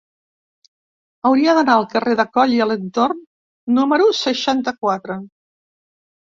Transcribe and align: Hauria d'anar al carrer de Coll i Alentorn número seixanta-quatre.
Hauria 1.29 1.53
d'anar 1.57 1.75
al 1.81 1.85
carrer 1.91 2.15
de 2.19 2.25
Coll 2.37 2.55
i 2.55 2.63
Alentorn 2.67 3.21
número 3.77 4.09
seixanta-quatre. 4.23 5.21